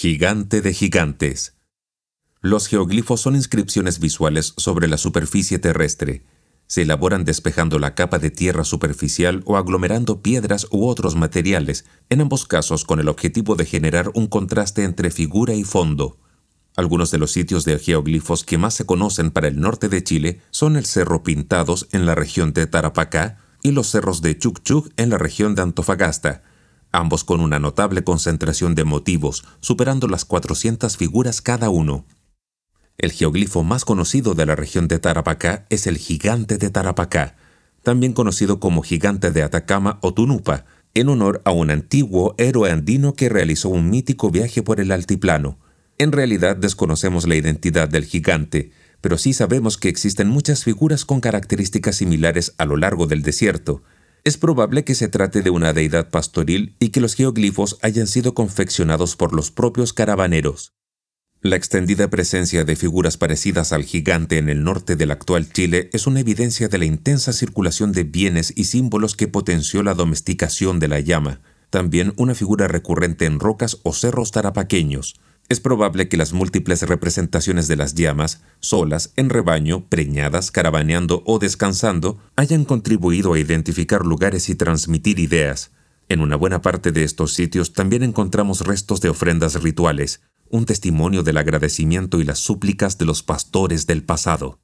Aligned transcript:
Gigante 0.00 0.60
de 0.60 0.72
gigantes. 0.74 1.56
Los 2.40 2.68
geoglifos 2.68 3.20
son 3.20 3.34
inscripciones 3.34 3.98
visuales 3.98 4.54
sobre 4.56 4.86
la 4.86 4.96
superficie 4.96 5.58
terrestre. 5.58 6.22
Se 6.68 6.82
elaboran 6.82 7.24
despejando 7.24 7.80
la 7.80 7.96
capa 7.96 8.20
de 8.20 8.30
tierra 8.30 8.62
superficial 8.62 9.42
o 9.44 9.56
aglomerando 9.56 10.22
piedras 10.22 10.68
u 10.70 10.86
otros 10.86 11.16
materiales, 11.16 11.84
en 12.10 12.20
ambos 12.20 12.46
casos 12.46 12.84
con 12.84 13.00
el 13.00 13.08
objetivo 13.08 13.56
de 13.56 13.64
generar 13.64 14.12
un 14.14 14.28
contraste 14.28 14.84
entre 14.84 15.10
figura 15.10 15.54
y 15.54 15.64
fondo. 15.64 16.20
Algunos 16.76 17.10
de 17.10 17.18
los 17.18 17.32
sitios 17.32 17.64
de 17.64 17.76
geoglifos 17.80 18.44
que 18.44 18.56
más 18.56 18.74
se 18.74 18.86
conocen 18.86 19.32
para 19.32 19.48
el 19.48 19.58
norte 19.58 19.88
de 19.88 20.04
Chile 20.04 20.40
son 20.52 20.76
el 20.76 20.86
Cerro 20.86 21.24
Pintados 21.24 21.88
en 21.90 22.06
la 22.06 22.14
región 22.14 22.52
de 22.52 22.68
Tarapacá 22.68 23.38
y 23.64 23.72
los 23.72 23.88
cerros 23.88 24.22
de 24.22 24.38
Chucchuc 24.38 24.92
en 24.96 25.10
la 25.10 25.18
región 25.18 25.56
de 25.56 25.62
Antofagasta, 25.62 26.44
ambos 26.92 27.24
con 27.24 27.40
una 27.40 27.58
notable 27.58 28.04
concentración 28.04 28.74
de 28.74 28.84
motivos, 28.84 29.44
superando 29.60 30.08
las 30.08 30.24
400 30.24 30.96
figuras 30.96 31.42
cada 31.42 31.70
uno. 31.70 32.04
El 32.96 33.12
geoglifo 33.12 33.62
más 33.62 33.84
conocido 33.84 34.34
de 34.34 34.46
la 34.46 34.56
región 34.56 34.88
de 34.88 34.98
Tarapacá 34.98 35.66
es 35.70 35.86
el 35.86 35.98
Gigante 35.98 36.58
de 36.58 36.70
Tarapacá, 36.70 37.36
también 37.82 38.12
conocido 38.12 38.58
como 38.58 38.82
Gigante 38.82 39.30
de 39.30 39.42
Atacama 39.42 39.98
o 40.02 40.12
Tunupa, 40.12 40.64
en 40.94 41.08
honor 41.08 41.42
a 41.44 41.52
un 41.52 41.70
antiguo 41.70 42.34
héroe 42.38 42.70
andino 42.70 43.14
que 43.14 43.28
realizó 43.28 43.68
un 43.68 43.88
mítico 43.90 44.30
viaje 44.30 44.62
por 44.62 44.80
el 44.80 44.90
altiplano. 44.90 45.58
En 45.96 46.12
realidad 46.12 46.56
desconocemos 46.56 47.26
la 47.26 47.36
identidad 47.36 47.88
del 47.88 48.04
gigante, 48.04 48.72
pero 49.00 49.16
sí 49.16 49.32
sabemos 49.32 49.76
que 49.76 49.88
existen 49.88 50.28
muchas 50.28 50.64
figuras 50.64 51.04
con 51.04 51.20
características 51.20 51.96
similares 51.96 52.54
a 52.58 52.64
lo 52.64 52.76
largo 52.76 53.06
del 53.06 53.22
desierto, 53.22 53.82
es 54.28 54.36
probable 54.36 54.84
que 54.84 54.94
se 54.94 55.08
trate 55.08 55.42
de 55.42 55.50
una 55.50 55.72
deidad 55.72 56.10
pastoril 56.10 56.76
y 56.78 56.90
que 56.90 57.00
los 57.00 57.14
geoglifos 57.14 57.78
hayan 57.82 58.06
sido 58.06 58.34
confeccionados 58.34 59.16
por 59.16 59.34
los 59.34 59.50
propios 59.50 59.92
caravaneros. 59.92 60.74
La 61.40 61.56
extendida 61.56 62.10
presencia 62.10 62.64
de 62.64 62.76
figuras 62.76 63.16
parecidas 63.16 63.72
al 63.72 63.84
gigante 63.84 64.38
en 64.38 64.48
el 64.48 64.64
norte 64.64 64.96
del 64.96 65.12
actual 65.12 65.50
Chile 65.50 65.88
es 65.92 66.06
una 66.06 66.20
evidencia 66.20 66.68
de 66.68 66.78
la 66.78 66.84
intensa 66.84 67.32
circulación 67.32 67.92
de 67.92 68.04
bienes 68.04 68.52
y 68.54 68.64
símbolos 68.64 69.16
que 69.16 69.28
potenció 69.28 69.82
la 69.82 69.94
domesticación 69.94 70.78
de 70.78 70.88
la 70.88 71.00
llama, 71.00 71.40
también 71.70 72.12
una 72.16 72.34
figura 72.34 72.68
recurrente 72.68 73.24
en 73.24 73.40
rocas 73.40 73.78
o 73.82 73.92
cerros 73.92 74.32
tarapaqueños, 74.32 75.20
es 75.48 75.60
probable 75.60 76.08
que 76.08 76.18
las 76.18 76.34
múltiples 76.34 76.82
representaciones 76.82 77.68
de 77.68 77.76
las 77.76 77.94
llamas, 77.94 78.42
solas, 78.60 79.12
en 79.16 79.30
rebaño, 79.30 79.86
preñadas, 79.88 80.50
caravaneando 80.50 81.22
o 81.24 81.38
descansando, 81.38 82.18
hayan 82.36 82.66
contribuido 82.66 83.32
a 83.32 83.38
identificar 83.38 84.04
lugares 84.04 84.50
y 84.50 84.54
transmitir 84.54 85.18
ideas. 85.18 85.70
En 86.10 86.20
una 86.20 86.36
buena 86.36 86.60
parte 86.60 86.92
de 86.92 87.04
estos 87.04 87.32
sitios 87.32 87.72
también 87.72 88.02
encontramos 88.02 88.60
restos 88.60 89.00
de 89.00 89.08
ofrendas 89.08 89.62
rituales, 89.62 90.20
un 90.50 90.66
testimonio 90.66 91.22
del 91.22 91.38
agradecimiento 91.38 92.20
y 92.20 92.24
las 92.24 92.38
súplicas 92.38 92.98
de 92.98 93.06
los 93.06 93.22
pastores 93.22 93.86
del 93.86 94.02
pasado. 94.02 94.58